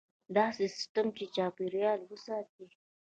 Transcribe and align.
داسې 0.37 0.63
سیستم 0.77 1.07
چې 1.17 1.25
چاپیریال 1.35 1.99
وساتي. 2.05 2.65